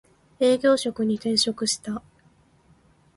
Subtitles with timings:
[0.39, 2.01] 営業職に転職した